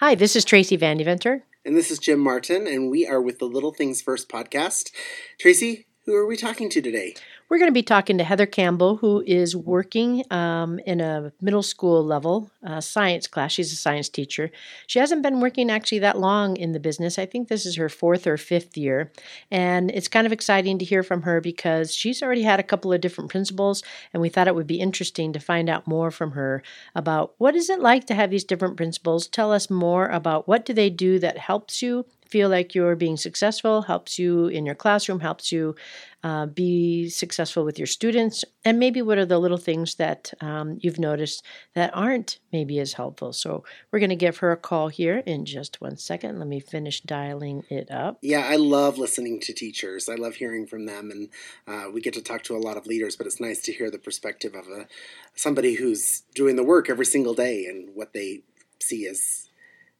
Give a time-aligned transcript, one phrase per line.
[0.00, 1.44] Hi, this is Tracy Van Deventer.
[1.62, 4.92] And this is Jim Martin, and we are with the Little Things First podcast.
[5.38, 7.14] Tracy, who are we talking to today?
[7.48, 11.62] We're going to be talking to Heather Campbell, who is working um, in a middle
[11.62, 13.52] school level uh, science class.
[13.52, 14.50] She's a science teacher.
[14.86, 17.18] She hasn't been working actually that long in the business.
[17.18, 19.12] I think this is her fourth or fifth year.
[19.50, 22.92] And it's kind of exciting to hear from her because she's already had a couple
[22.92, 26.32] of different principals, and we thought it would be interesting to find out more from
[26.32, 26.62] her
[26.94, 29.26] about what is it like to have these different principals.
[29.26, 33.16] Tell us more about what do they do that helps you feel like you're being
[33.16, 35.74] successful, helps you in your classroom, helps you
[36.22, 40.78] uh, be successful with your students, and maybe what are the little things that um,
[40.80, 43.32] you've noticed that aren't maybe as helpful.
[43.32, 46.38] So we're going to give her a call here in just one second.
[46.38, 48.18] Let me finish dialing it up.
[48.20, 50.08] Yeah, I love listening to teachers.
[50.08, 51.28] I love hearing from them, and
[51.66, 53.16] uh, we get to talk to a lot of leaders.
[53.16, 54.86] But it's nice to hear the perspective of a
[55.34, 58.42] somebody who's doing the work every single day and what they
[58.78, 59.49] see as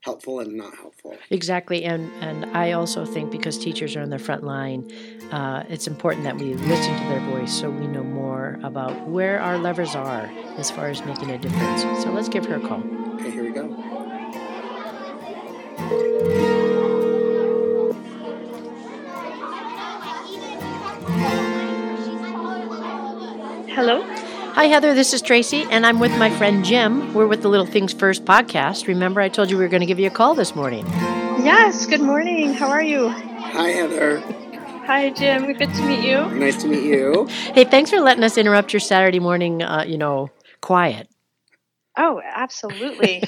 [0.01, 1.17] helpful and not helpful.
[1.31, 4.91] Exactly, and and I also think because teachers are on the front line,
[5.31, 9.41] uh, it's important that we listen to their voice so we know more about where
[9.41, 11.83] our levers are as far as making a difference.
[12.03, 12.83] So let's give her a call.
[13.15, 13.69] Okay, here we go.
[23.75, 24.10] Hello.
[24.61, 24.93] Hi, Heather.
[24.93, 27.15] This is Tracy, and I'm with my friend Jim.
[27.15, 28.89] We're with the Little Things First podcast.
[28.89, 30.85] Remember, I told you we were going to give you a call this morning.
[30.87, 31.87] Yes.
[31.87, 32.53] Good morning.
[32.53, 33.09] How are you?
[33.09, 34.21] Hi, Heather.
[34.85, 35.51] Hi, Jim.
[35.55, 36.27] Good to meet you.
[36.39, 37.27] Nice to meet you.
[37.55, 40.29] hey, thanks for letting us interrupt your Saturday morning, uh, you know,
[40.61, 41.09] quiet.
[41.97, 43.25] Oh, absolutely.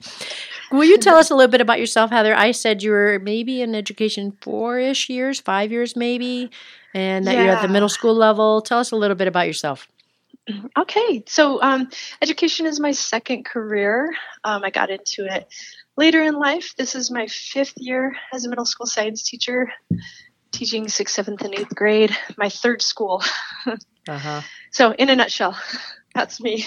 [0.72, 2.34] Will you tell us a little bit about yourself, Heather?
[2.34, 6.50] I said you were maybe in education four ish years, five years maybe,
[6.92, 7.44] and that yeah.
[7.44, 8.62] you're at the middle school level.
[8.62, 9.86] Tell us a little bit about yourself.
[10.78, 11.88] Okay, so um,
[12.22, 14.14] education is my second career.
[14.44, 15.48] Um, I got into it
[15.96, 16.74] later in life.
[16.76, 19.72] This is my fifth year as a middle school science teacher,
[20.52, 22.16] teaching sixth, seventh, and eighth grade.
[22.36, 23.22] My third school.
[23.66, 24.42] uh-huh.
[24.70, 25.58] So, in a nutshell,
[26.14, 26.66] that's me.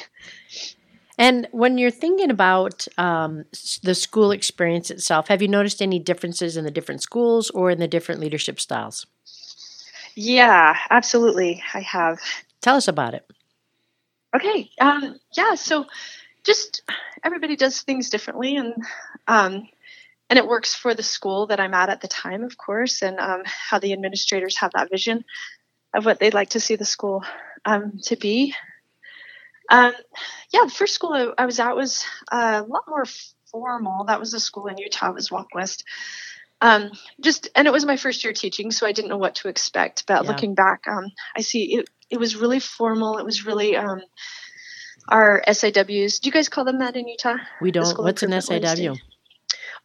[1.17, 3.43] And when you're thinking about um,
[3.83, 7.79] the school experience itself, have you noticed any differences in the different schools or in
[7.79, 9.05] the different leadership styles?
[10.15, 11.61] Yeah, absolutely.
[11.73, 12.19] I have.
[12.61, 13.29] Tell us about it.
[14.35, 14.69] Okay.
[14.79, 15.55] Um, yeah.
[15.55, 15.85] So
[16.45, 16.83] just
[17.23, 18.73] everybody does things differently, and
[19.27, 19.67] um,
[20.29, 23.19] and it works for the school that I'm at at the time, of course, and
[23.19, 25.25] um, how the administrators have that vision
[25.93, 27.23] of what they'd like to see the school
[27.65, 28.53] um, to be.
[29.69, 29.93] Um,
[30.51, 33.05] yeah, the first school I, I was at was a lot more
[33.51, 34.05] formal.
[34.05, 35.09] That was a school in Utah.
[35.09, 35.83] It was Walk West.
[36.61, 36.91] Um,
[37.21, 40.05] just and it was my first year teaching, so I didn't know what to expect.
[40.07, 40.29] But yeah.
[40.29, 43.17] looking back, um, I see it it was really formal.
[43.17, 44.01] It was really um,
[45.07, 46.19] our SIWs.
[46.19, 47.37] Do you guys call them that in Utah?
[47.61, 47.97] We don't.
[47.97, 48.61] What's an SIW?
[48.61, 49.01] Wednesday.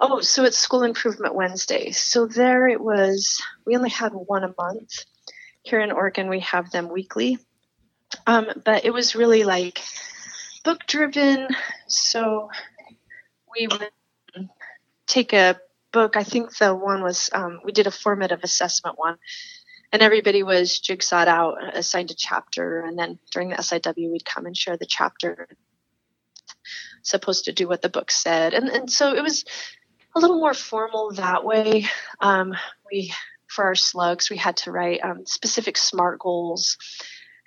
[0.00, 1.92] Oh, so it's School Improvement Wednesday.
[1.92, 3.42] So there it was.
[3.64, 5.04] We only had one a month.
[5.62, 7.38] Here in Oregon, we have them weekly.
[8.26, 9.80] Um, but it was really like
[10.64, 11.48] book driven.
[11.86, 12.50] So
[13.54, 13.88] we would
[15.06, 15.58] take a
[15.92, 16.16] book.
[16.16, 19.16] I think the one was um, we did a formative assessment one,
[19.94, 24.44] and everybody was jigsawed out, assigned a chapter, and then during the SIW, we'd come
[24.44, 25.46] and share the chapter.
[27.02, 29.44] Supposed to do what the book said, and and so it was
[30.16, 31.86] a little more formal that way.
[32.20, 32.56] Um,
[32.90, 33.12] we
[33.46, 36.76] for our slugs, we had to write um, specific SMART goals,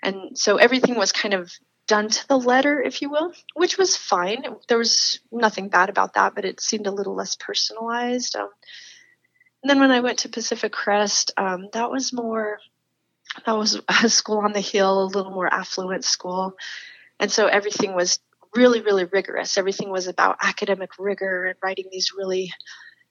[0.01, 1.51] and so everything was kind of
[1.85, 4.43] done to the letter, if you will, which was fine.
[4.69, 8.37] There was nothing bad about that, but it seemed a little less personalized.
[8.37, 8.49] Um,
[9.63, 12.59] and then when I went to Pacific Crest, um, that was more,
[13.45, 16.53] that was a school on the hill, a little more affluent school.
[17.19, 18.19] And so everything was
[18.55, 19.57] really, really rigorous.
[19.57, 22.51] Everything was about academic rigor and writing these really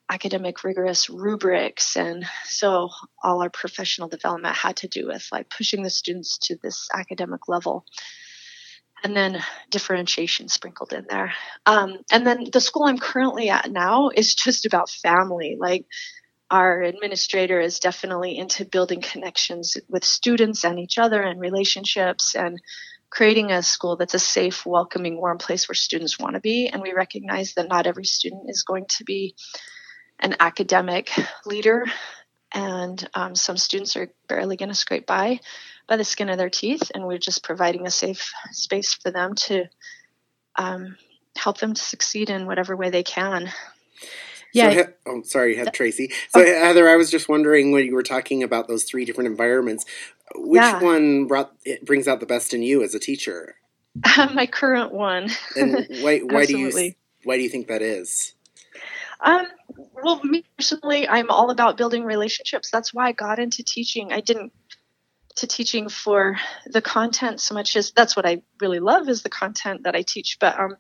[0.09, 1.97] academic rigorous rubrics.
[1.97, 2.91] And so
[3.23, 7.49] all our professional development had to do with like pushing the students to this academic
[7.49, 7.85] level
[9.03, 11.35] and then differentiation sprinkled in there.
[11.67, 15.57] Um, and then the school I'm currently at now is just about family.
[15.59, 15.87] Like
[16.51, 22.61] our administrator is definitely into building connections with students and each other and relationships and
[23.11, 26.69] creating a school that's a safe, welcoming, warm place where students want to be.
[26.69, 29.35] And we recognize that not every student is going to be
[30.21, 31.11] an academic
[31.47, 31.85] leader,
[32.53, 35.41] and um, some students are barely going to scrape by
[35.89, 36.91] by the skin of their teeth.
[36.95, 39.65] And we're just providing a safe space for them to
[40.57, 40.97] um,
[41.37, 43.53] help them to succeed in whatever way they can.
[44.57, 44.73] Yeah.
[44.73, 46.11] So, oh, sorry, have Tracy.
[46.31, 46.45] So, oh.
[46.45, 49.85] Heather, I was just wondering when you were talking about those three different environments,
[50.35, 50.81] which yeah.
[50.81, 53.57] one brought it brings out the best in you as a teacher?
[54.05, 55.31] Uh, my current one.
[55.57, 56.21] and why?
[56.21, 56.95] Why do you?
[57.25, 58.35] Why do you think that is?
[59.21, 59.47] Um,
[60.03, 62.71] well, me personally, I'm all about building relationships.
[62.71, 64.13] That's why I got into teaching.
[64.13, 64.53] I didn't
[65.37, 66.37] to teaching for
[66.67, 70.03] the content so much as that's what I really love is the content that I
[70.03, 70.39] teach.
[70.41, 70.77] But um,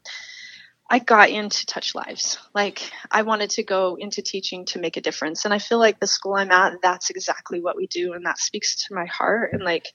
[0.89, 2.39] I got into touch lives.
[2.55, 5.99] Like I wanted to go into teaching to make a difference, and I feel like
[5.99, 9.53] the school I'm at, that's exactly what we do, and that speaks to my heart
[9.53, 9.89] and like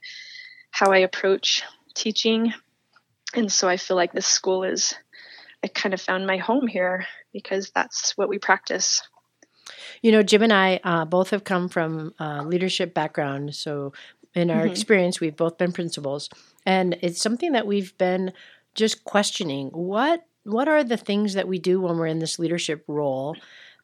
[0.72, 1.64] how I approach
[1.96, 2.54] teaching.
[3.34, 4.94] And so I feel like this school is.
[5.64, 9.04] I kind of found my home here because that's what we practice.
[10.02, 13.54] You know, Jim and I uh, both have come from a leadership background.
[13.56, 13.94] So,
[14.34, 14.72] in our mm-hmm.
[14.72, 16.30] experience, we've both been principals,
[16.66, 18.34] and it's something that we've been
[18.74, 19.68] just questioning.
[19.68, 23.36] What what are the things that we do when we're in this leadership role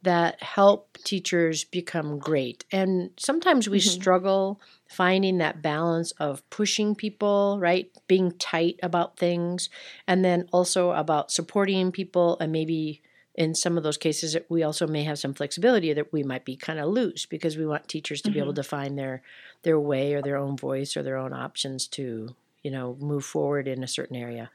[0.01, 2.65] that help teachers become great?
[2.71, 3.89] And sometimes we mm-hmm.
[3.89, 7.92] struggle finding that balance of pushing people, right?
[8.07, 9.69] Being tight about things,
[10.07, 13.01] and then also about supporting people and maybe
[13.38, 16.56] in some of those cases we also may have some flexibility that we might be
[16.56, 18.33] kind of loose because we want teachers to mm-hmm.
[18.33, 18.56] be able mm-hmm.
[18.56, 19.21] to find their
[19.62, 23.68] their way or their own voice or their own options to you know move forward
[23.68, 24.50] in a certain area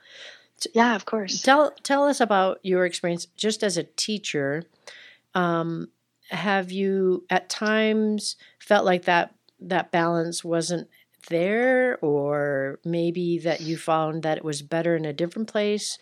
[0.74, 1.42] yeah of course.
[1.42, 4.64] Tell tell us about your experience just as a teacher.
[5.34, 5.88] Um,
[6.30, 10.88] have you at times felt like that that balance wasn't
[11.28, 15.98] there or maybe that you found that it was better in a different place?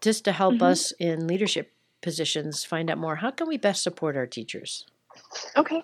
[0.00, 0.64] Just to help mm-hmm.
[0.64, 1.72] us in leadership
[2.02, 4.86] positions find out more how can we best support our teachers?
[5.56, 5.82] Okay.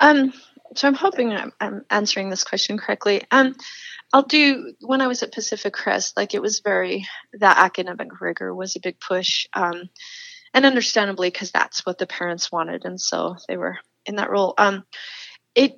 [0.00, 0.32] Um,
[0.74, 3.22] so i'm hoping I'm, I'm, answering this question correctly.
[3.30, 3.54] Um,
[4.12, 8.54] i'll do when i was at pacific crest like it was very that academic rigor
[8.54, 9.88] was a big push um,
[10.52, 14.54] and understandably because that's what the parents wanted and so they were in that role.
[14.58, 14.84] Um,
[15.54, 15.76] it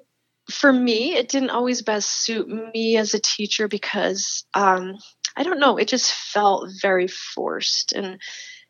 [0.50, 4.96] for me it didn't always best suit me as a teacher because um,
[5.37, 8.20] i don't know it just felt very forced and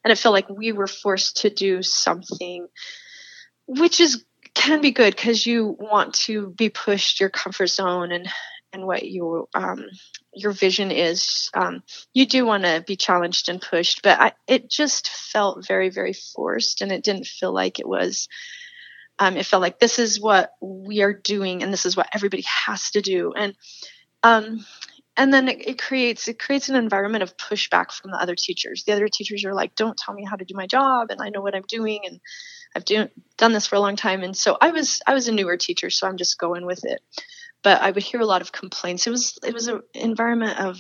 [0.02, 2.66] and it felt like we were forced to do something
[3.66, 4.24] which is
[4.54, 8.26] can be good because you want to be pushed your comfort zone and
[8.76, 9.86] and what your um,
[10.32, 11.50] your vision is.
[11.54, 11.82] Um,
[12.14, 16.12] you do want to be challenged and pushed, but I, it just felt very very
[16.12, 18.28] forced, and it didn't feel like it was.
[19.18, 22.44] Um, it felt like this is what we are doing, and this is what everybody
[22.66, 23.54] has to do, and
[24.22, 24.64] um,
[25.16, 28.84] and then it, it, creates it creates an environment of pushback from the other teachers
[28.84, 31.30] the other teachers are like don't tell me how to do my job and i
[31.30, 32.20] know what i'm doing and
[32.74, 33.08] i've do,
[33.38, 35.88] done this for a long time and so i was i was a newer teacher
[35.88, 37.00] so i'm just going with it
[37.66, 40.78] but i would hear a lot of complaints it was it was an environment of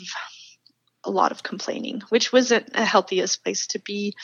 [1.02, 4.14] a lot of complaining which wasn't a healthiest place to be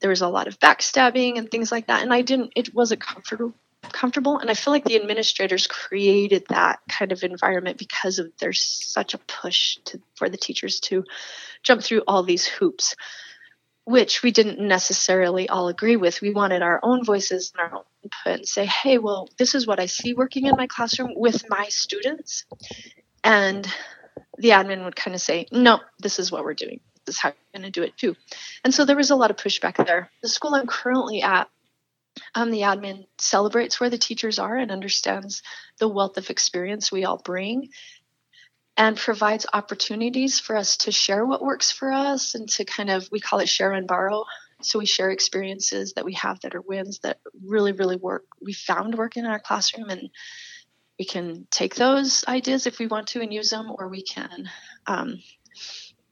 [0.00, 3.00] there was a lot of backstabbing and things like that and i didn't it wasn't
[3.00, 3.54] comfortable
[3.92, 4.38] comfortable.
[4.38, 9.14] And I feel like the administrators created that kind of environment because of there's such
[9.14, 11.04] a push to, for the teachers to
[11.62, 12.96] jump through all these hoops,
[13.84, 16.20] which we didn't necessarily all agree with.
[16.20, 19.66] We wanted our own voices and our own input and say, hey, well, this is
[19.66, 22.46] what I see working in my classroom with my students.
[23.22, 23.66] And
[24.38, 26.80] the admin would kind of say, no, this is what we're doing.
[27.04, 28.16] This is how you're going to do it too.
[28.64, 30.10] And so there was a lot of pushback there.
[30.22, 31.48] The school I'm currently at
[32.34, 35.42] um, the admin celebrates where the teachers are and understands
[35.78, 37.68] the wealth of experience we all bring
[38.76, 43.08] and provides opportunities for us to share what works for us and to kind of
[43.12, 44.24] we call it share and borrow.
[44.62, 48.24] So we share experiences that we have that are wins that really really work.
[48.40, 50.10] We found work in our classroom and
[50.98, 54.48] we can take those ideas if we want to and use them or we can
[54.86, 55.18] um,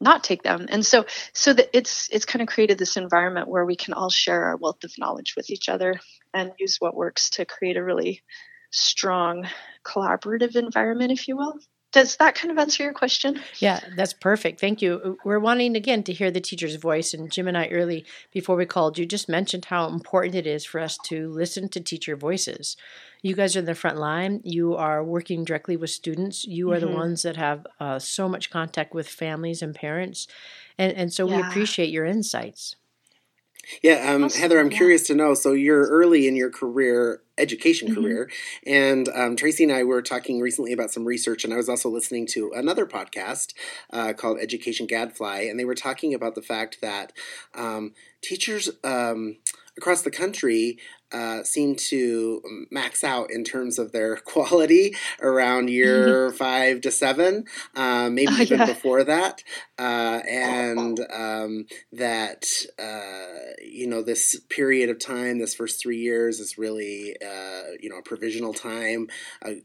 [0.01, 0.67] not take them.
[0.69, 4.11] And so so that it's it's kind of created this environment where we can all
[4.11, 6.01] share our wealth of knowledge with each other
[6.35, 8.23] and use what works to create a really
[8.71, 9.47] strong
[9.85, 11.59] collaborative environment if you will
[11.93, 13.41] does that kind of answer your question?
[13.59, 14.61] Yeah, that's perfect.
[14.61, 15.19] Thank you.
[15.25, 17.13] We're wanting again to hear the teacher's voice.
[17.13, 20.65] And Jim and I, early before we called, you just mentioned how important it is
[20.65, 22.77] for us to listen to teacher voices.
[23.21, 24.41] You guys are in the front line.
[24.43, 26.45] You are working directly with students.
[26.45, 26.87] You are mm-hmm.
[26.87, 30.27] the ones that have uh, so much contact with families and parents.
[30.79, 31.37] And, and so yeah.
[31.37, 32.77] we appreciate your insights.
[33.83, 34.29] Yeah, um.
[34.29, 34.77] Heather, I'm yeah.
[34.77, 35.35] curious to know.
[35.35, 38.03] So you're early in your career, education mm-hmm.
[38.03, 38.31] career,
[38.67, 41.89] and um, Tracy and I were talking recently about some research, and I was also
[41.89, 43.55] listening to another podcast
[43.93, 47.13] uh, called Education Gadfly, and they were talking about the fact that
[47.55, 49.37] um, teachers um,
[49.77, 50.79] across the country
[51.13, 56.37] uh, seem to max out in terms of their quality around year mm-hmm.
[56.37, 58.67] five to seven, uh, maybe oh, even yeah.
[58.67, 59.43] before that,
[59.79, 62.47] uh, and um, that
[62.79, 67.89] uh, you know this period of time, this first three years, is really uh, you
[67.89, 69.09] know a provisional time,
[69.45, 69.57] a,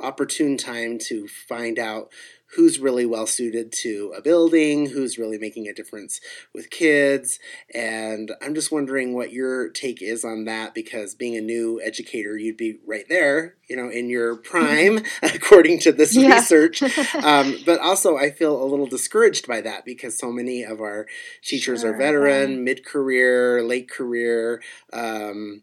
[0.00, 2.10] opportune time to find out
[2.54, 6.20] who's really well suited to a building, who's really making a difference
[6.54, 7.38] with kids.
[7.74, 12.36] And I'm just wondering what your take is on that because being a new educator,
[12.36, 16.34] you'd be right there, you know, in your prime, according to this yeah.
[16.36, 16.82] research.
[17.22, 21.06] Um, but also, I feel a little discouraged by that because so many of our
[21.42, 22.58] teachers sure, are veteran, right.
[22.58, 24.60] mid career, late career.
[24.92, 25.62] Um,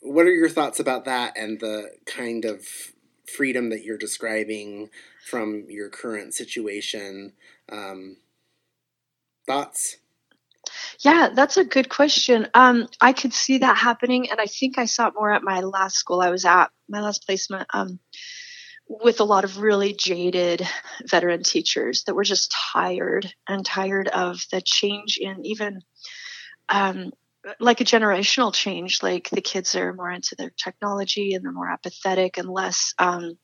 [0.00, 2.66] what are your thoughts about that and the kind of
[3.26, 4.90] freedom that you're describing
[5.26, 7.32] from your current situation.
[7.70, 8.16] Um,
[9.46, 9.96] thoughts?
[11.00, 12.48] Yeah, that's a good question.
[12.54, 15.60] Um, I could see that happening, and I think I saw it more at my
[15.60, 17.98] last school I was at, my last placement, um,
[18.86, 20.66] with a lot of really jaded
[21.06, 25.80] veteran teachers that were just tired and tired of the change in even
[26.68, 27.12] um,
[27.60, 29.02] like a generational change.
[29.02, 33.38] Like the kids are more into their technology and they're more apathetic and less um,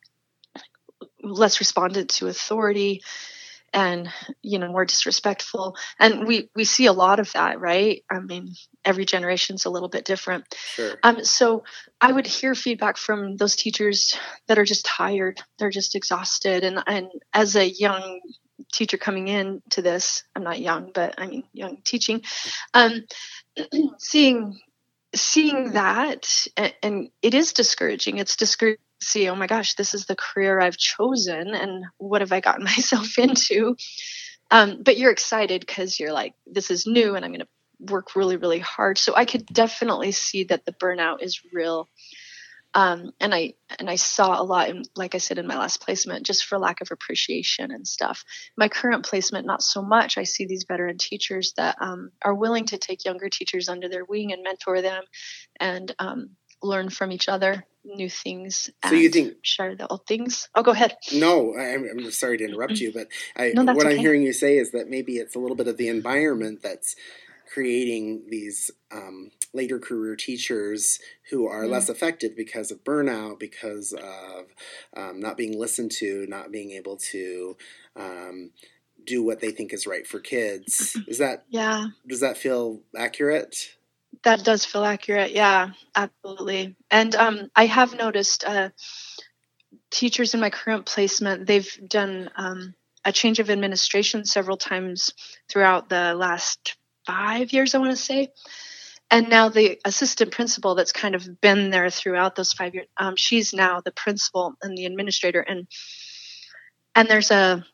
[1.27, 3.03] less respondent to authority
[3.73, 4.09] and
[4.43, 5.77] you know more disrespectful.
[5.99, 8.03] And we we see a lot of that right?
[8.11, 8.55] I mean
[8.85, 10.45] every generation's a little bit different.
[10.55, 10.95] Sure.
[11.03, 11.65] um so
[12.01, 14.17] i would hear feedback from those teachers
[14.47, 16.65] that are just tired they're just exhausted.
[16.65, 18.21] And and as a young
[18.73, 22.23] teacher coming in to this i'm not young but i mean young teaching
[22.73, 23.05] um
[23.99, 24.59] seeing
[25.15, 28.19] seeing that and, and it is discouraging.
[28.19, 32.33] It's discouraging see, oh my gosh, this is the career I've chosen, and what have
[32.33, 33.77] I gotten myself into?
[34.51, 38.17] Um, but you're excited because you're like, this is new, and I'm going to work
[38.17, 38.99] really, really hard.
[38.99, 41.89] So I could definitely see that the burnout is real.
[42.75, 45.81] Um, and I and I saw a lot, in, like I said in my last
[45.81, 48.23] placement, just for lack of appreciation and stuff.
[48.57, 50.19] My current placement, not so much.
[50.19, 54.05] I see these veteran teachers that um, are willing to take younger teachers under their
[54.05, 55.05] wing and mentor them,
[55.59, 56.31] and um,
[56.63, 58.71] learn from each other new things.
[58.85, 60.49] So you think share the old things?
[60.55, 60.97] Oh, go ahead.
[61.13, 63.95] No, I'm, I'm sorry to interrupt you, but I, no, what okay.
[63.95, 66.97] I'm hearing you say is that maybe it's a little bit of the environment that's
[67.53, 70.99] creating these um, later career teachers
[71.31, 71.71] who are mm.
[71.71, 74.47] less effective because of burnout, because of
[74.97, 77.57] um, not being listened to, not being able to
[77.95, 78.51] um,
[79.05, 80.97] do what they think is right for kids.
[81.07, 81.89] Is that yeah?
[82.07, 83.76] Does that feel accurate?
[84.25, 85.33] That does feel accurate.
[85.33, 86.77] Yeah, absolutely.
[86.91, 88.71] And um, I have noticed uh,
[89.91, 95.13] teachers in my current placement, they've done um, a change of administration several times
[95.49, 98.33] throughout the last five years, I want to say.
[99.11, 103.15] And now the assistant principal that's kind of been there throughout those five years, um,
[103.15, 105.41] she's now the principal and the administrator.
[105.41, 105.69] And
[106.97, 107.65] and there's a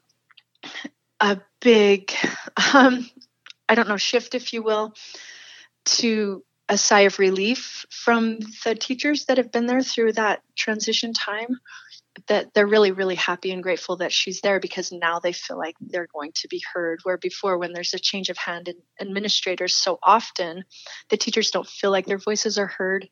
[1.21, 2.13] a big,
[2.75, 3.09] um,
[3.69, 4.93] I don't know, shift, if you will,
[5.85, 11.13] to a sigh of relief from the teachers that have been there through that transition
[11.13, 11.59] time
[12.29, 15.75] that they're really really happy and grateful that she's there because now they feel like
[15.81, 17.01] they're going to be heard.
[17.03, 20.65] Where before when there's a change of hand in administrators so often
[21.09, 23.09] the teachers don't feel like their voices are heard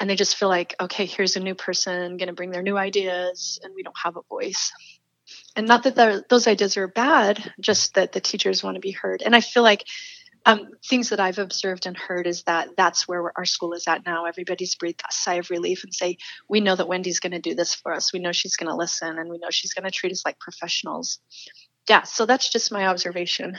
[0.00, 2.76] and they just feel like okay here's a new person going to bring their new
[2.76, 4.72] ideas and we don't have a voice.
[5.56, 9.22] And not that those ideas are bad just that the teachers want to be heard.
[9.22, 9.84] And i feel like
[10.44, 14.04] um, things that I've observed and heard is that that's where our school is at
[14.06, 14.24] now.
[14.24, 16.16] Everybody's breathed a sigh of relief and say,
[16.48, 18.12] "We know that Wendy's going to do this for us.
[18.12, 20.38] We know she's going to listen, and we know she's going to treat us like
[20.38, 21.18] professionals."
[21.88, 23.58] Yeah, so that's just my observation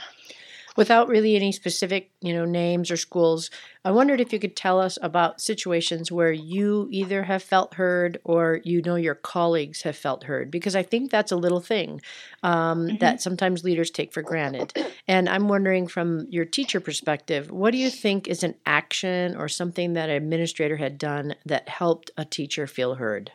[0.76, 3.50] without really any specific, you know, names or schools,
[3.84, 8.20] I wondered if you could tell us about situations where you either have felt heard
[8.24, 12.00] or you know your colleagues have felt heard, because I think that's a little thing
[12.42, 12.96] um, mm-hmm.
[12.98, 14.72] that sometimes leaders take for granted.
[15.06, 19.48] And I'm wondering from your teacher perspective, what do you think is an action or
[19.48, 23.30] something that an administrator had done that helped a teacher feel heard?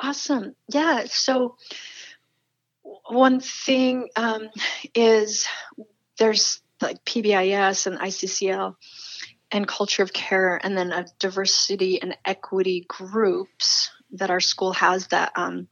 [0.00, 0.54] Awesome.
[0.68, 1.04] Yeah.
[1.06, 1.56] So,
[3.08, 4.48] one thing um,
[4.94, 5.46] is
[6.18, 8.74] there's like PBIS and ICCL
[9.50, 15.06] and culture of care, and then a diversity and equity groups that our school has
[15.08, 15.68] that um,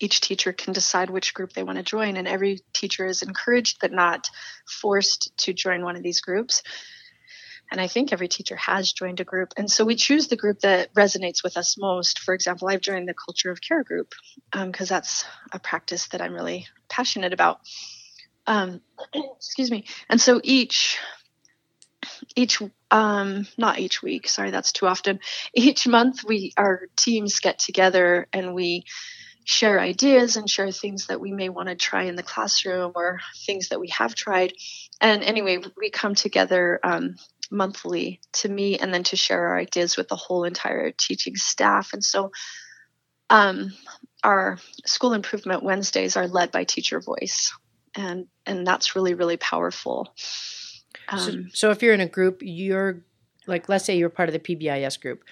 [0.00, 3.78] each teacher can decide which group they want to join, and every teacher is encouraged
[3.80, 4.28] but not
[4.66, 6.62] forced to join one of these groups.
[7.70, 9.54] And I think every teacher has joined a group.
[9.56, 12.18] And so we choose the group that resonates with us most.
[12.20, 14.12] For example, I've joined the culture of care group
[14.52, 17.60] because um, that's a practice that I'm really passionate about.
[18.46, 18.80] Um,
[19.36, 19.84] excuse me.
[20.08, 20.98] And so each
[22.36, 22.60] each
[22.90, 25.20] um not each week sorry that's too often.
[25.54, 28.84] Each month we our teams get together and we
[29.44, 33.20] share ideas and share things that we may want to try in the classroom or
[33.46, 34.52] things that we have tried.
[35.00, 37.16] And anyway we come together um,
[37.50, 41.92] monthly to meet and then to share our ideas with the whole entire teaching staff.
[41.92, 42.30] And so
[43.30, 43.72] um,
[44.22, 47.52] our school improvement Wednesdays are led by teacher voice,
[47.94, 50.14] and and that's really really powerful.
[51.08, 53.02] Um, so, so, if you're in a group, you're
[53.46, 55.24] like, let's say you're part of the PBIS group.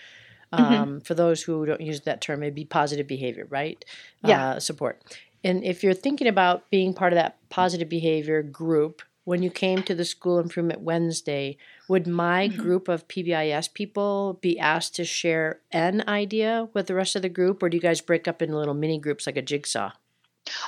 [0.52, 0.64] Mm-hmm.
[0.64, 0.98] Um, mm-hmm.
[1.00, 3.82] For those who don't use that term, it'd be positive behavior, right?
[4.24, 4.50] Yeah.
[4.50, 5.02] Uh, support.
[5.44, 9.82] And if you're thinking about being part of that positive behavior group, when you came
[9.84, 11.56] to the School Improvement Wednesday,
[11.88, 12.60] would my mm-hmm.
[12.60, 17.28] group of PBIS people be asked to share an idea with the rest of the
[17.28, 19.92] group, or do you guys break up into little mini groups like a jigsaw?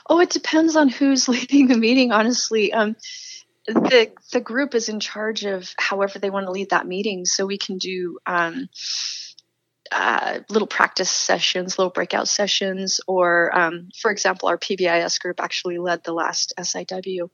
[0.09, 2.73] Oh, it depends on who's leading the meeting, honestly.
[2.73, 2.97] Um,
[3.67, 7.47] the the group is in charge of however they want to lead that meeting, so
[7.47, 8.69] we can do um,
[9.91, 15.79] uh, little practice sessions, little breakout sessions, or um, for example, our PBIS group actually
[15.79, 17.31] led the last SIW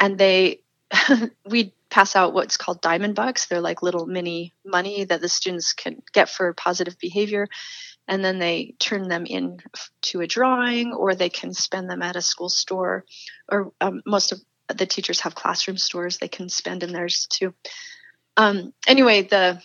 [0.00, 0.60] and they
[1.48, 3.46] we pass out what's called diamond bucks.
[3.46, 7.48] They're like little mini money that the students can get for positive behavior.
[8.08, 9.58] And then they turn them in
[10.02, 13.04] to a drawing, or they can spend them at a school store,
[13.48, 14.40] or um, most of
[14.74, 17.54] the teachers have classroom stores they can spend in theirs too.
[18.36, 19.62] Um, anyway, the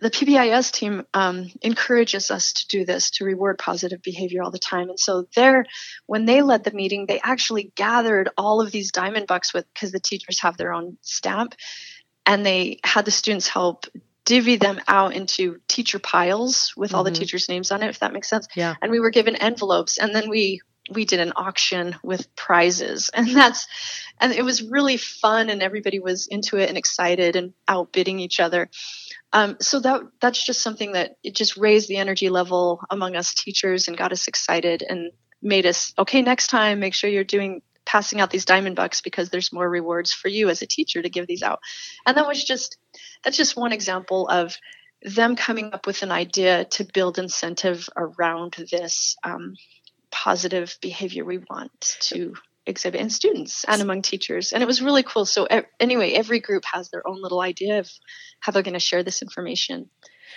[0.00, 4.58] the PBIS team um, encourages us to do this to reward positive behavior all the
[4.58, 4.88] time.
[4.88, 5.66] And so there,
[6.06, 9.92] when they led the meeting, they actually gathered all of these diamond bucks with because
[9.92, 11.54] the teachers have their own stamp,
[12.24, 13.86] and they had the students help
[14.24, 16.96] divvy them out into teacher piles with mm-hmm.
[16.96, 17.20] all the mm-hmm.
[17.20, 18.48] teachers' names on it, if that makes sense.
[18.54, 18.74] Yeah.
[18.80, 23.28] And we were given envelopes, and then we we did an auction with prizes and
[23.28, 23.66] that's
[24.20, 28.40] and it was really fun and everybody was into it and excited and outbidding each
[28.40, 28.68] other
[29.32, 33.34] um, so that that's just something that it just raised the energy level among us
[33.34, 37.62] teachers and got us excited and made us okay next time make sure you're doing
[37.86, 41.10] passing out these diamond bucks because there's more rewards for you as a teacher to
[41.10, 41.60] give these out
[42.06, 42.78] and that was just
[43.22, 44.56] that's just one example of
[45.02, 49.54] them coming up with an idea to build incentive around this um,
[50.10, 52.34] positive behavior we want to
[52.66, 54.52] exhibit in students and among teachers.
[54.52, 55.26] And it was really cool.
[55.26, 55.46] So,
[55.78, 57.90] anyway, every group has their own little idea of
[58.40, 59.90] how they're going to share this information.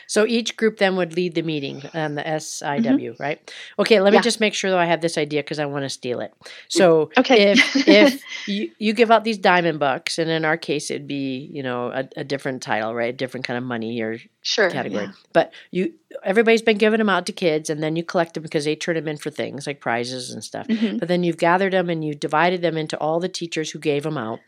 [0.06, 3.22] So each group then would lead the meeting on the SIW, mm-hmm.
[3.22, 3.53] right?
[3.79, 4.22] Okay, let me yeah.
[4.22, 6.33] just make sure though I have this idea because I want to steal it.
[6.68, 7.51] So okay.
[7.51, 11.50] if if you, you give out these diamond bucks, and in our case it'd be
[11.51, 13.14] you know a, a different title, right?
[13.14, 15.05] A different kind of money or sure, category.
[15.05, 15.12] Yeah.
[15.33, 18.66] But you everybody's been giving them out to kids, and then you collect them because
[18.66, 20.68] they turn them in for things like prizes and stuff.
[20.68, 20.98] Mm-hmm.
[20.98, 24.03] But then you've gathered them and you divided them into all the teachers who gave
[24.03, 24.40] them out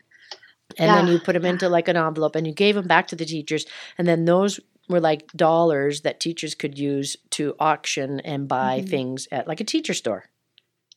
[0.78, 0.96] and yeah.
[0.96, 3.24] then you put them into like an envelope and you gave them back to the
[3.24, 3.66] teachers
[3.98, 4.60] and then those
[4.90, 8.88] were like dollars that teachers could use to auction and buy mm-hmm.
[8.88, 10.24] things at like a teacher store.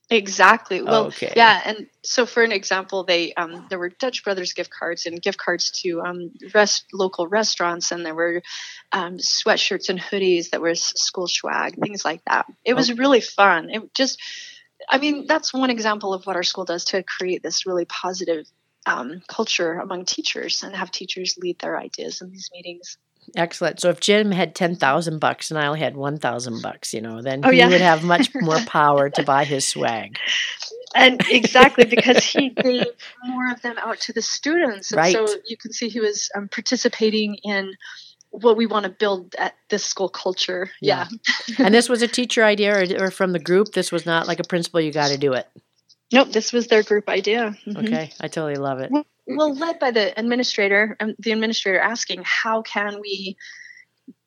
[0.09, 0.81] Exactly.
[0.81, 1.33] Well, okay.
[1.35, 5.21] yeah, and so for an example, they um, there were Dutch Brothers gift cards and
[5.21, 8.43] gift cards to um, rest local restaurants, and there were
[8.91, 12.45] um, sweatshirts and hoodies that were school swag, things like that.
[12.65, 12.95] It was oh.
[12.95, 13.69] really fun.
[13.69, 14.21] It just,
[14.89, 18.45] I mean, that's one example of what our school does to create this really positive
[18.85, 22.97] um, culture among teachers and have teachers lead their ideas in these meetings.
[23.35, 23.79] Excellent.
[23.79, 27.01] So if Jim had ten thousand bucks and I only had one thousand bucks, you
[27.01, 27.69] know, then oh, he yeah.
[27.69, 30.17] would have much more power to buy his swag.
[30.95, 32.85] And exactly because he gave
[33.25, 35.13] more of them out to the students, and right.
[35.13, 37.73] so you can see he was um, participating in
[38.29, 40.69] what we want to build at this school culture.
[40.81, 41.07] Yeah.
[41.47, 41.65] yeah.
[41.65, 43.73] and this was a teacher idea, or, or from the group.
[43.73, 44.81] This was not like a principal.
[44.81, 45.47] You got to do it.
[46.11, 47.55] Nope, this was their group idea.
[47.65, 47.85] Mm-hmm.
[47.85, 48.91] Okay, I totally love it.
[49.25, 53.37] Well, led by the administrator, um, the administrator asking, how can we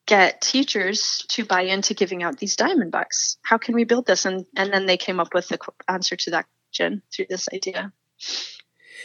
[0.07, 3.37] get teachers to buy into giving out these diamond bucks?
[3.43, 4.25] How can we build this?
[4.25, 7.91] And and then they came up with the answer to that question through this idea.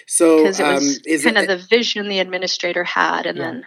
[0.07, 3.45] So, because it was um, kind it, of the vision the administrator had, and yeah.
[3.45, 3.67] then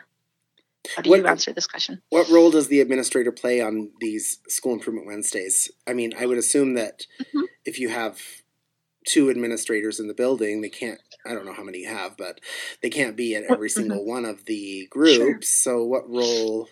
[0.96, 2.02] how do what, you answer this question?
[2.10, 5.72] What role does the administrator play on these school improvement Wednesdays?
[5.88, 7.42] I mean, I would assume that mm-hmm.
[7.66, 8.20] if you have
[9.06, 10.62] two administrators in the building.
[10.62, 12.42] They can't, I don't know how many you have, but
[12.82, 15.16] they can't be at every single one of the groups.
[15.16, 15.40] Sure.
[15.42, 16.68] So, what role,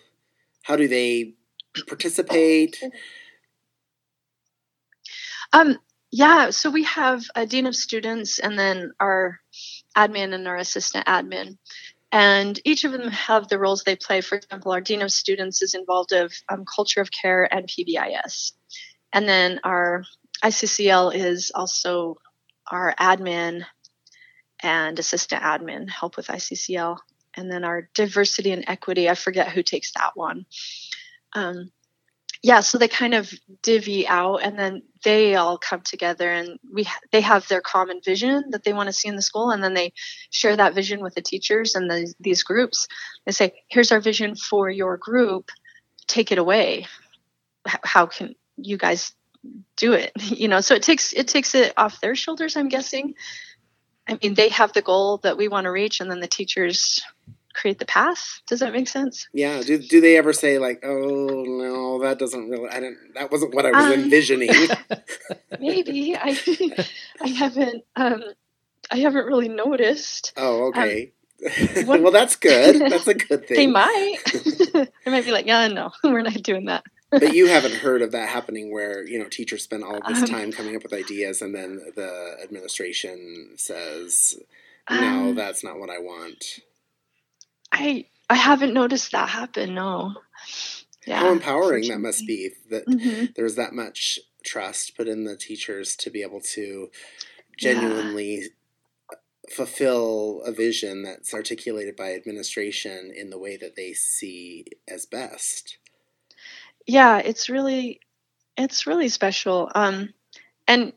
[0.62, 1.34] how do they
[1.88, 2.82] participate?
[5.52, 5.78] Um,
[6.10, 9.40] yeah, so we have a dean of students and then our
[9.96, 11.58] admin and our assistant admin.
[12.12, 14.20] And each of them have the roles they play.
[14.20, 18.52] For example, our dean of students is involved of um, culture of care and PBIS.
[19.12, 20.04] And then our
[20.44, 22.18] ICCL is also
[22.70, 23.64] our admin
[24.60, 26.98] and assistant admin help with ICCL.
[27.36, 30.46] And then our diversity and equity, I forget who takes that one.
[31.34, 31.70] Um,
[32.44, 36.86] yeah, so they kind of divvy out, and then they all come together, and we
[37.10, 39.72] they have their common vision that they want to see in the school, and then
[39.72, 39.94] they
[40.28, 42.86] share that vision with the teachers and the, these groups.
[43.24, 45.48] They say, "Here's our vision for your group.
[46.06, 46.86] Take it away.
[47.64, 49.14] How can you guys
[49.76, 53.14] do it you know so it takes it takes it off their shoulders i'm guessing.
[54.06, 57.02] I mean they have the goal that we want to reach and then the teachers
[57.54, 58.40] create the path.
[58.46, 59.28] Does that make sense?
[59.32, 63.30] Yeah do, do they ever say like oh no that doesn't really i didn't that
[63.30, 64.50] wasn't what i was um, envisioning.
[65.60, 66.16] Maybe.
[66.16, 66.38] I
[67.22, 68.22] i haven't um
[68.90, 70.34] i haven't really noticed.
[70.36, 71.12] Oh okay.
[71.78, 72.80] um, well that's good.
[72.90, 73.56] That's a good thing.
[73.56, 74.18] they might.
[74.72, 76.84] They might be like yeah no we're not doing that
[77.20, 80.26] but you haven't heard of that happening where you know teachers spend all this um,
[80.26, 84.36] time coming up with ideas and then the administration says
[84.90, 86.60] no um, that's not what i want
[87.72, 90.14] i i haven't noticed that happen no
[91.06, 93.26] yeah, how empowering that must be that mm-hmm.
[93.36, 96.90] there's that much trust put in the teachers to be able to
[97.58, 99.16] genuinely yeah.
[99.50, 105.78] fulfill a vision that's articulated by administration in the way that they see as best
[106.86, 108.00] yeah, it's really
[108.56, 109.70] it's really special.
[109.74, 110.12] Um,
[110.66, 110.92] and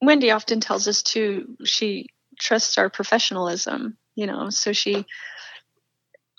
[0.00, 1.56] Wendy often tells us too.
[1.64, 2.06] She
[2.38, 5.06] trusts our professionalism, you know, so she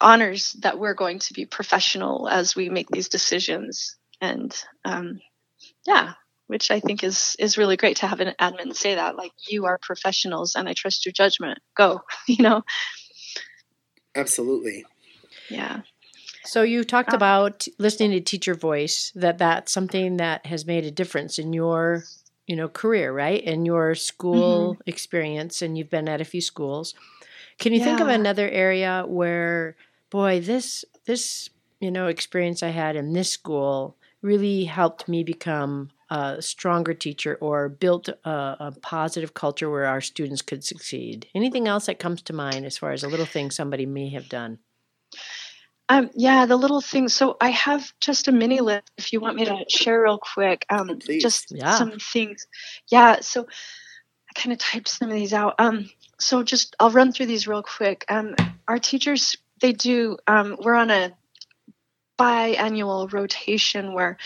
[0.01, 3.95] honors that we're going to be professional as we make these decisions.
[4.21, 5.19] And um,
[5.87, 6.13] yeah,
[6.47, 9.65] which I think is is really great to have an admin say that, like you
[9.65, 11.59] are professionals, and I trust your judgment.
[11.75, 12.63] Go, you know.
[14.15, 14.85] Absolutely.
[15.49, 15.81] Yeah.
[16.45, 20.85] So you talked um, about listening to teacher voice that that's something that has made
[20.85, 22.03] a difference in your
[22.47, 23.41] you know career, right?
[23.41, 24.81] In your school mm-hmm.
[24.85, 26.93] experience and you've been at a few schools.
[27.59, 27.85] Can you yeah.
[27.85, 29.75] think of another area where
[30.09, 35.91] boy, this this you know experience I had in this school really helped me become
[36.09, 41.27] a stronger teacher or built a, a, positive culture where our students could succeed.
[41.35, 44.29] Anything else that comes to mind as far as a little thing somebody may have
[44.29, 44.59] done?
[45.89, 47.13] Um, yeah, the little things.
[47.13, 50.65] So I have just a mini list if you want me to share real quick.
[50.69, 51.75] Um, just yeah.
[51.77, 52.47] some things.
[52.89, 53.19] Yeah.
[53.19, 55.55] So I kind of typed some of these out.
[55.59, 58.05] Um, so just I'll run through these real quick.
[58.09, 58.35] Um,
[58.67, 60.17] our teachers, they do.
[60.25, 61.13] Um, we're on a
[62.17, 64.17] biannual rotation where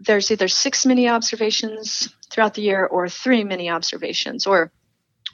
[0.00, 4.72] there's either six mini observations throughout the year or three mini observations or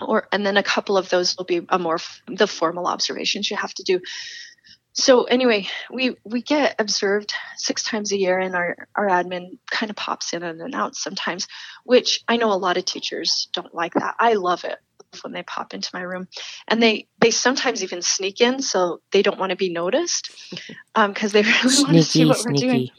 [0.00, 3.56] or and then a couple of those will be a more the formal observations you
[3.56, 4.00] have to do
[4.94, 9.88] so anyway, we we get observed six times a year, and our our admin kind
[9.88, 11.48] of pops in and out sometimes,
[11.84, 14.16] which I know a lot of teachers don't like that.
[14.18, 14.78] I love it
[15.22, 16.28] when they pop into my room,
[16.68, 20.74] and they they sometimes even sneak in, so they don't want to be noticed, because
[20.94, 22.66] um, they really sneaky, want to see what sneaky.
[22.66, 22.90] we're doing.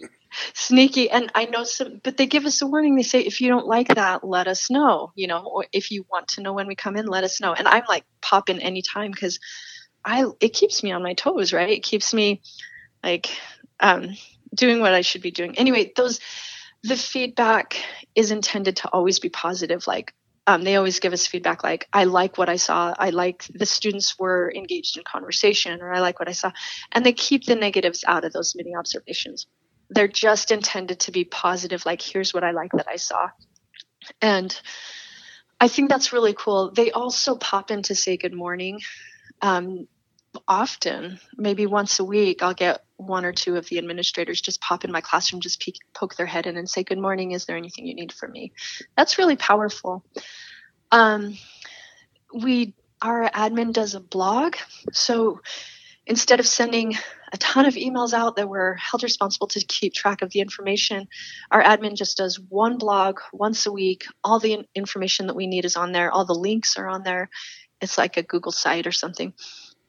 [0.55, 2.95] Sneaky, and I know some, but they give us a warning.
[2.95, 5.11] They say, if you don't like that, let us know.
[5.13, 7.53] You know, or if you want to know when we come in, let us know.
[7.53, 9.37] And I'm like, pop in anytime because
[10.05, 11.69] I it keeps me on my toes, right?
[11.69, 12.41] It keeps me
[13.03, 13.29] like
[13.79, 14.15] um,
[14.53, 15.57] doing what I should be doing.
[15.57, 16.19] Anyway, those
[16.83, 17.77] the feedback
[18.15, 19.87] is intended to always be positive.
[19.87, 20.13] Like
[20.45, 23.65] um, they always give us feedback like i like what i saw i like the
[23.65, 26.51] students were engaged in conversation or i like what i saw
[26.91, 29.47] and they keep the negatives out of those mini observations
[29.89, 33.29] they're just intended to be positive like here's what i like that i saw
[34.21, 34.59] and
[35.59, 38.79] i think that's really cool they also pop in to say good morning
[39.41, 39.87] um,
[40.47, 44.83] often, maybe once a week, I'll get one or two of the administrators just pop
[44.85, 47.57] in my classroom, just peek, poke their head in and say, Good morning, is there
[47.57, 48.53] anything you need from me?
[48.97, 50.03] That's really powerful.
[50.91, 51.37] Um,
[52.33, 54.55] we, our admin does a blog.
[54.91, 55.41] So
[56.05, 56.95] instead of sending
[57.31, 61.07] a ton of emails out that we're held responsible to keep track of the information,
[61.51, 64.05] our admin just does one blog once a week.
[64.23, 67.29] All the information that we need is on there, all the links are on there.
[67.81, 69.33] It's like a Google site or something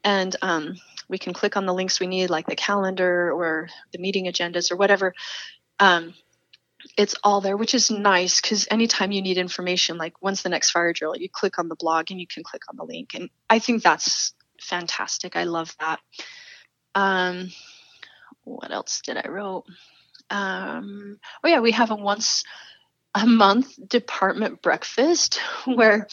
[0.05, 0.75] and um,
[1.09, 4.71] we can click on the links we need, like the calendar or the meeting agendas
[4.71, 5.13] or whatever.
[5.79, 6.13] Um,
[6.95, 10.69] it's all there, which is nice because anytime you need information, like when's the next
[10.69, 13.15] fire drill, you click on the blog and you can click on the link.
[13.15, 15.35] And I think that's fantastic.
[15.35, 15.99] I love that.
[16.93, 17.51] Um,
[18.43, 19.65] what else did I wrote?
[20.29, 22.43] Um, oh yeah, we have a once
[23.15, 26.07] a month department breakfast where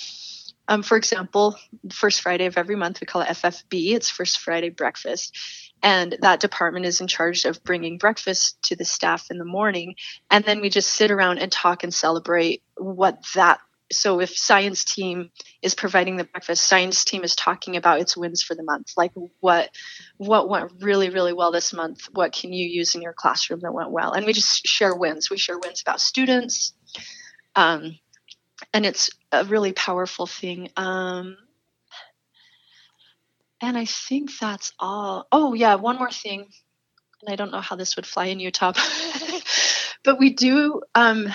[0.69, 1.57] um, for example,
[1.91, 3.95] first Friday of every month, we call it FFB.
[3.95, 5.37] It's First Friday Breakfast.
[5.83, 9.97] And that department is in charge of bringing breakfast to the staff in the morning.
[10.31, 13.61] And then we just sit around and talk and celebrate what that.
[13.91, 18.43] So if science team is providing the breakfast, science team is talking about its wins
[18.43, 18.93] for the month.
[18.97, 19.71] Like what
[20.17, 22.09] what went really really well this month?
[22.13, 24.13] What can you use in your classroom that went well?
[24.13, 25.29] And we just share wins.
[25.31, 26.73] We share wins about students.
[27.55, 27.99] Um,
[28.73, 30.71] and it's a really powerful thing.
[30.77, 31.37] Um,
[33.61, 35.27] and I think that's all.
[35.31, 36.49] Oh, yeah, one more thing.
[37.21, 38.73] And I don't know how this would fly in Utah,
[40.05, 40.83] but we do.
[40.95, 41.33] Um,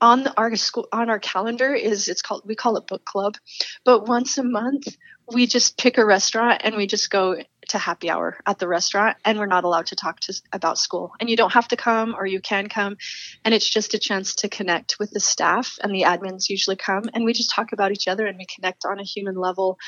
[0.00, 3.36] on our school on our calendar is it's called we call it book club,
[3.84, 4.86] but once a month
[5.32, 7.36] we just pick a restaurant and we just go
[7.68, 11.12] to happy hour at the restaurant and we're not allowed to talk to about school.
[11.20, 12.96] And you don't have to come or you can come.
[13.44, 17.04] And it's just a chance to connect with the staff and the admins usually come
[17.12, 19.78] and we just talk about each other and we connect on a human level.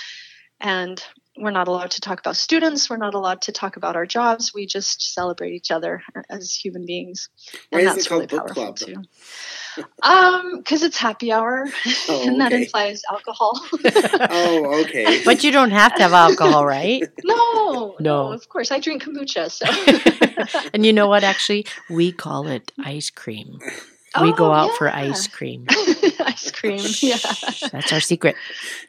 [0.61, 1.03] And
[1.39, 4.53] we're not allowed to talk about students we're not allowed to talk about our jobs
[4.55, 7.29] we just celebrate each other as human beings
[7.71, 8.77] Why and is that's it called really book powerful club?
[8.79, 9.03] too
[10.03, 11.67] um because it's happy hour
[12.09, 12.65] Oh, and that okay.
[12.65, 13.61] implies alcohol
[14.31, 15.23] Oh, okay.
[15.25, 17.03] But you don't have to have alcohol, right?
[17.25, 18.33] no No.
[18.33, 19.67] of course i drink kombucha so
[20.75, 21.25] and you know what?
[21.25, 23.59] Actually, we call it ice cream.
[24.21, 25.67] We go Oh, out for ice cream.
[26.21, 27.19] ice cream yeah
[27.73, 28.37] That's our secret.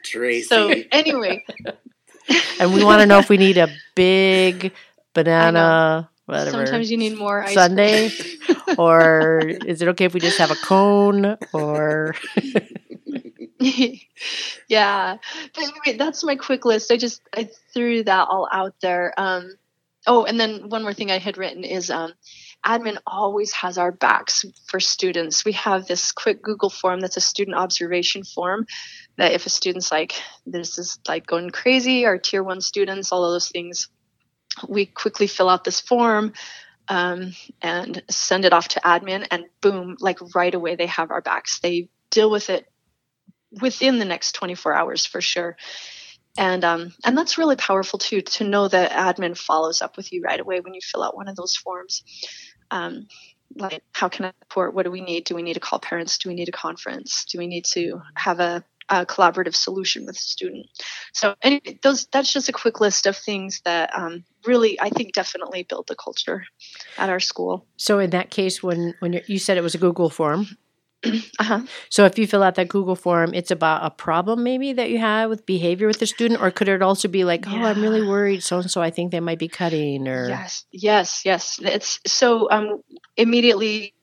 [0.04, 0.46] Tracy.
[0.46, 1.44] so anyway
[2.60, 4.74] And we want to know if we need a big
[5.14, 8.76] banana, whatever, sometimes you need more ice sundae, cream.
[8.78, 11.38] or is it okay if we just have a cone?
[11.54, 12.16] Or
[14.68, 15.18] yeah.
[15.98, 16.92] That's my quick list.
[16.92, 19.14] I just i threw that all out there.
[19.18, 19.56] Um
[20.08, 22.14] oh and then one more thing i had written is um
[22.68, 25.46] admin always has our backs for students.
[25.46, 28.66] We have this quick google form that's a student observation form
[29.18, 30.14] that if a student's like
[30.46, 33.90] this is like going crazy our tier one students all of those things
[34.68, 36.34] we quickly fill out this form
[36.90, 41.22] um, and send it off to admin and boom like right away they have our
[41.22, 41.60] backs.
[41.60, 42.66] They deal with it
[43.62, 45.58] within the next 24 hours for sure.
[46.38, 50.22] And um, and that's really powerful too to know that admin follows up with you
[50.22, 52.04] right away when you fill out one of those forms
[52.72, 53.08] um,
[53.56, 54.74] like how can i support?
[54.74, 55.26] What do we need?
[55.26, 56.18] Do we need to call parents?
[56.18, 57.26] Do we need a conference?
[57.26, 60.68] Do we need to have a, a collaborative solution with the student?
[61.14, 65.14] So anyway those that's just a quick list of things that um, really i think
[65.14, 66.46] definitely build the culture
[66.98, 67.66] at our school.
[67.78, 70.48] So in that case, when when you said it was a Google form,
[71.40, 71.62] uh-huh.
[71.90, 74.98] so if you fill out that Google form, it's about a problem maybe that you
[74.98, 78.06] have with behavior with the student, or could it also be like, oh, I'm really
[78.06, 81.60] worried, so and so, I think they might be cutting, or Yes, yes, yes.
[81.62, 82.82] It's so um
[83.16, 83.94] immediately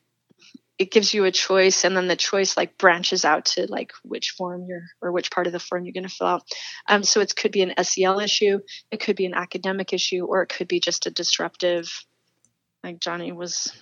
[0.76, 4.30] it gives you a choice and then the choice like branches out to like which
[4.30, 6.42] form you're or which part of the form you're going to fill out.
[6.88, 8.58] Um so it could be an SEL issue,
[8.90, 12.04] it could be an academic issue or it could be just a disruptive
[12.82, 13.72] like Johnny was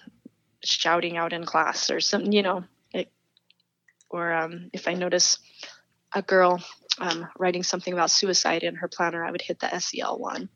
[0.64, 2.64] shouting out in class or something, you know.
[4.12, 5.38] Or um if I notice
[6.14, 6.62] a girl
[7.00, 10.50] um, writing something about suicide in her planner, I would hit the SEL one.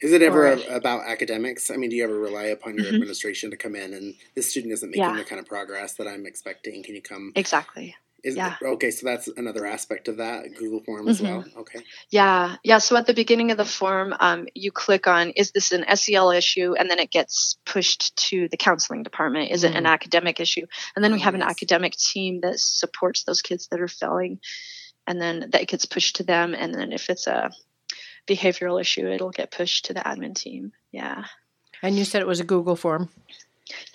[0.00, 1.70] Is it ever Or- a- about academics?
[1.72, 2.94] I mean, do you ever rely upon your Mhm.
[2.94, 5.16] administration to come in and this student isn't making Yeah.
[5.16, 6.84] the kind of progress that I'm expecting?
[6.84, 7.32] Can you come?
[7.34, 7.96] Exactly.
[8.22, 8.56] Is, yeah.
[8.62, 11.24] Okay, so that's another aspect of that Google form as Mhm.
[11.24, 11.44] well.
[11.58, 11.80] Okay.
[12.10, 12.78] Yeah, yeah.
[12.78, 16.30] So at the beginning of the form, um, you click on is this an SEL
[16.30, 19.50] issue, and then it gets pushed to the counseling department.
[19.50, 19.88] Is it an Mm.
[19.92, 20.66] academic issue?
[20.94, 24.40] And then we Oh, have an academic team that supports those kids that are failing,
[25.06, 26.54] and then that gets pushed to them.
[26.54, 27.50] And then if it's a
[28.26, 30.72] behavioral issue, it'll get pushed to the admin team.
[30.92, 31.24] Yeah,
[31.82, 33.08] and you said it was a Google form.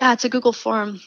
[0.00, 0.12] Yeah.
[0.12, 1.00] It's a Google form.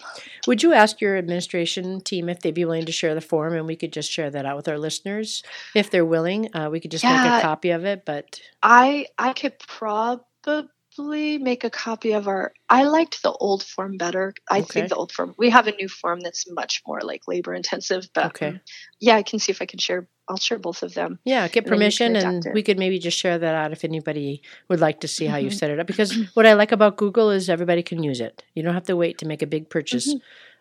[0.47, 3.65] Would you ask your administration team if they'd be willing to share the form, and
[3.65, 5.43] we could just share that out with our listeners
[5.75, 6.53] if they're willing?
[6.55, 11.63] Uh, we could just make a copy of it, but I I could probably make
[11.63, 12.53] a copy of our.
[12.69, 14.33] I liked the old form better.
[14.49, 14.81] I Okay.
[14.81, 15.35] think the old form.
[15.37, 18.07] We have a new form that's much more like labor intensive.
[18.13, 18.47] But Okay.
[18.49, 18.61] um,
[18.99, 20.07] yeah, I can see if I can share.
[20.27, 21.19] I'll share both of them.
[21.25, 24.41] yeah, get And permission, can and we could maybe just share that out if anybody
[24.69, 25.57] would like to see how you Mhm.
[25.59, 25.87] set it up.
[25.87, 28.43] Because what I like about Google is everybody can use it.
[28.53, 30.15] You don't have to wait to make a big purchase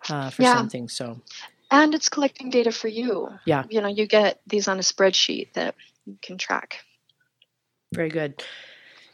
[0.09, 0.43] uh, for Mm-hmm.
[0.43, 0.53] Yeah.
[0.55, 0.89] something.
[0.89, 1.21] So
[1.71, 3.29] And it's collecting data for you.
[3.47, 3.65] Yeah.
[3.69, 5.75] You know, you get these on a spreadsheet that
[6.07, 6.81] you can track.
[7.95, 8.43] Very good.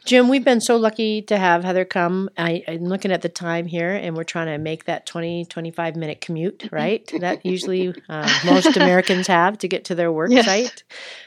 [0.05, 2.29] Jim, we've been so lucky to have Heather come.
[2.37, 5.95] I, I'm looking at the time here, and we're trying to make that 20, 25
[5.95, 7.09] minute commute, right?
[7.19, 10.45] that usually uh, most Americans have to get to their work Yes.
[10.45, 10.83] site.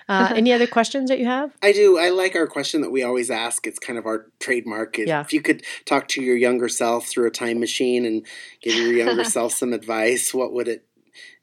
[0.08, 1.52] Uh, any other questions that you have?
[1.60, 1.98] I do.
[1.98, 3.66] I like our question that we always ask.
[3.66, 4.96] It's kind of our trademark.
[4.98, 5.22] If, Yeah.
[5.22, 8.24] if you could talk to your younger self through a time machine and
[8.62, 10.86] give your younger self some advice, what would it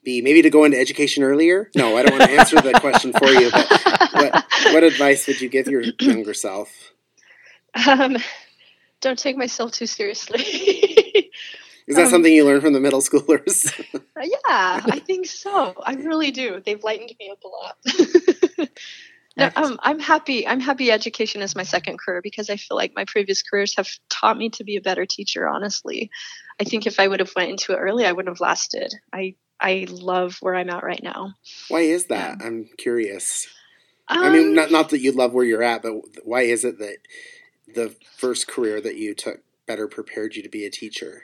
[0.06, 0.22] be?
[0.22, 1.70] Maybe to go into education earlier?
[1.76, 3.70] No, I don't want to answer the question for you, but
[4.14, 6.94] what, what advice would you give your younger self?
[7.88, 8.18] Um,
[9.02, 10.40] don't take myself too seriously.
[11.88, 13.72] Is that Um, something you learned from the middle schoolers?
[14.22, 15.76] yeah, I think so.
[15.84, 16.60] I really do.
[16.66, 18.70] They've lightened me up a lot.
[19.38, 20.48] no, um, I'm happy.
[20.48, 23.88] I'm happy education is my second career because I feel like my previous careers have
[24.10, 25.48] taught me to be a better teacher.
[25.48, 26.10] Honestly,
[26.60, 28.92] I think if I would have went into it early, I wouldn't have lasted.
[29.14, 31.36] I I love where I'm at right now.
[31.70, 32.40] why is that?
[32.44, 33.48] I'm curious.
[34.08, 36.80] Um, I mean, not not that you love where you're at, but why is it
[36.80, 36.98] that
[37.68, 41.24] the first career that you took better prepared you to be a teacher?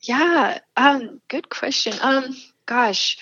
[0.00, 1.94] Yeah, um, good question.
[2.00, 3.18] Um, gosh,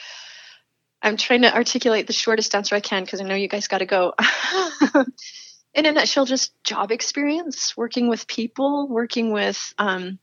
[1.02, 3.78] I'm trying to articulate the shortest answer I can because I know you guys got
[3.78, 4.14] to go.
[5.74, 10.18] In a nutshell, just job experience, working with people, working with um,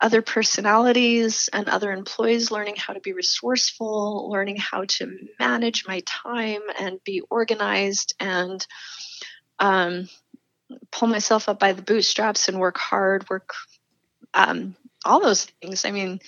[0.00, 6.02] other personalities and other employees, learning how to be resourceful, learning how to manage my
[6.04, 8.66] time and be organized and
[9.58, 10.08] um,
[10.90, 13.52] pull myself up by the bootstraps and work hard, work
[14.34, 15.84] um, all those things.
[15.84, 16.20] I mean,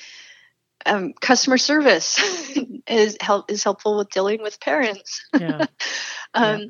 [0.87, 2.21] um, customer service
[2.87, 5.27] is help is helpful with dealing with parents.
[5.39, 5.67] Yeah.
[6.35, 6.67] um, yeah.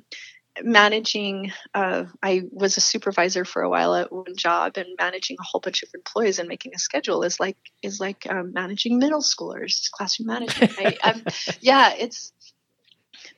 [0.63, 5.43] Managing, uh, I was a supervisor for a while at one job, and managing a
[5.43, 9.21] whole bunch of employees and making a schedule is like is like um, managing middle
[9.21, 10.75] schoolers, classroom management.
[10.79, 11.23] I,
[11.61, 12.33] yeah, it's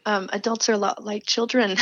[0.05, 1.77] um, adults are a lot like children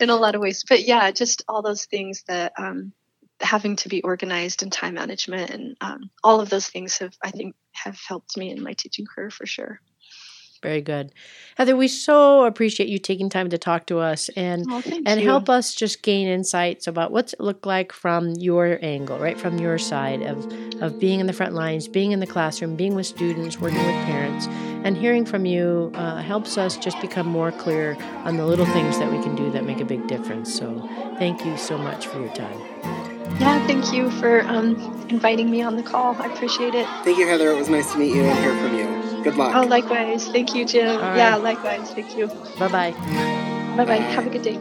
[0.00, 2.92] in a lot of ways, but yeah, just all those things that um,
[3.40, 7.30] having to be organized and time management and um, all of those things have i
[7.30, 9.80] think have helped me in my teaching career for sure
[10.64, 11.12] very good
[11.56, 15.26] heather we so appreciate you taking time to talk to us and oh, and you.
[15.26, 19.58] help us just gain insights about what's it look like from your angle right from
[19.58, 20.38] your side of
[20.82, 24.06] of being in the front lines being in the classroom being with students working with
[24.06, 24.46] parents
[24.84, 28.98] and hearing from you uh, helps us just become more clear on the little things
[28.98, 30.80] that we can do that make a big difference so
[31.18, 33.04] thank you so much for your time
[33.40, 34.76] yeah, thank you for um,
[35.08, 36.14] inviting me on the call.
[36.16, 36.86] I appreciate it.
[37.02, 37.50] Thank you, Heather.
[37.50, 38.93] It was nice to meet you and hear from you.
[39.24, 39.56] Good luck.
[39.56, 40.28] Oh, likewise.
[40.28, 41.00] Thank you, Jim.
[41.00, 41.16] Right.
[41.16, 41.90] Yeah, likewise.
[41.92, 42.26] Thank you.
[42.58, 42.90] Bye bye.
[43.74, 43.96] Bye bye.
[43.96, 44.60] Have a good day.